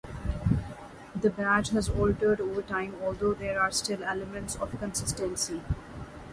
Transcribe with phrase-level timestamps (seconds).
[1.15, 5.61] The badge has altered over time although there are still elements of consistency.